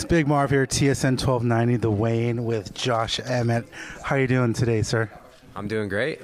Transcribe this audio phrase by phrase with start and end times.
[0.00, 3.66] It's Big Marv here, TSN 1290, The Wayne with Josh Emmett.
[4.02, 5.10] How are you doing today, sir?
[5.54, 6.22] I'm doing great.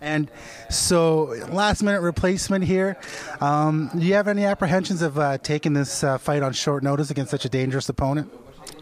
[0.00, 0.30] And
[0.70, 2.96] so, last minute replacement here.
[3.42, 7.10] Um, do you have any apprehensions of uh, taking this uh, fight on short notice
[7.10, 8.32] against such a dangerous opponent?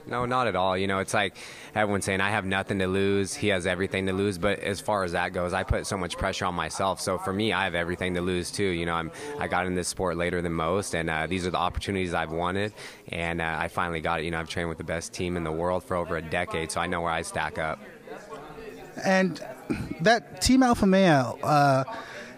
[0.07, 0.77] No, not at all.
[0.77, 1.37] You know, it's like
[1.75, 3.35] everyone's saying, I have nothing to lose.
[3.35, 4.39] He has everything to lose.
[4.39, 7.01] But as far as that goes, I put so much pressure on myself.
[7.01, 8.65] So for me, I have everything to lose too.
[8.65, 11.51] You know, I'm I got in this sport later than most, and uh, these are
[11.51, 12.73] the opportunities I've wanted,
[13.09, 14.25] and uh, I finally got it.
[14.25, 16.71] You know, I've trained with the best team in the world for over a decade,
[16.71, 17.79] so I know where I stack up.
[19.05, 19.41] And
[20.01, 21.85] that team Alpha Male, uh,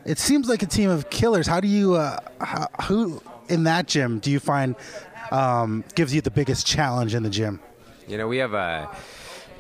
[0.05, 1.47] it seems like a team of killers.
[1.47, 4.77] How do you, uh, how, who in that gym do you find
[5.33, 7.61] um, gives you the biggest challenge in the gym?
[8.09, 8.89] You know, we have a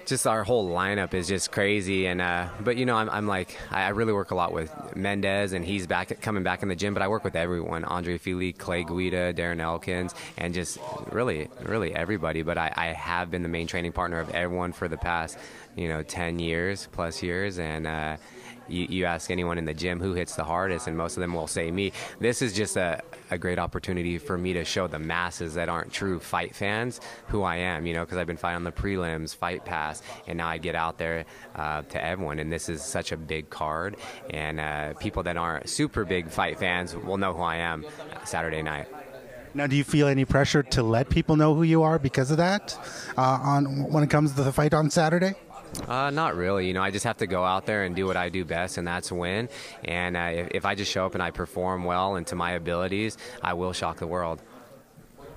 [0.06, 2.06] just our whole lineup is just crazy.
[2.06, 5.52] And uh, but you know, I'm, I'm like I really work a lot with Mendes,
[5.52, 6.94] and he's back coming back in the gym.
[6.94, 10.78] But I work with everyone: Andre Fili, Clay Guida, Darren Elkins, and just
[11.10, 12.42] really, really everybody.
[12.42, 15.36] But I, I have been the main training partner of everyone for the past
[15.74, 17.86] you know 10 years plus years, and.
[17.86, 18.16] Uh,
[18.68, 21.34] you, you ask anyone in the gym who hits the hardest, and most of them
[21.34, 21.92] will say me.
[22.20, 25.92] This is just a, a great opportunity for me to show the masses that aren't
[25.92, 29.34] true fight fans who I am, you know, because I've been fighting on the prelims,
[29.34, 32.38] Fight Pass, and now I get out there uh, to everyone.
[32.38, 33.96] And this is such a big card,
[34.30, 37.84] and uh, people that aren't super big fight fans will know who I am
[38.24, 38.88] Saturday night.
[39.54, 42.36] Now, do you feel any pressure to let people know who you are because of
[42.36, 42.78] that
[43.16, 45.34] uh, on when it comes to the fight on Saturday?
[45.86, 46.66] Uh, not really.
[46.66, 48.78] You know, I just have to go out there and do what I do best,
[48.78, 49.48] and that's win.
[49.84, 52.52] And uh, if, if I just show up and I perform well and to my
[52.52, 54.42] abilities, I will shock the world.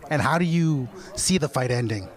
[0.10, 2.10] And how do you see the fight ending?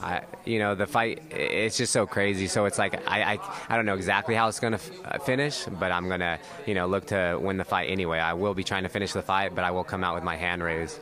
[0.00, 2.46] I, you know, the fight, it's just so crazy.
[2.46, 5.18] So it's like, I, I, I don't know exactly how it's going to f- uh,
[5.18, 8.18] finish, but I'm going to, you know, look to win the fight anyway.
[8.18, 10.36] I will be trying to finish the fight, but I will come out with my
[10.36, 11.00] hand raised.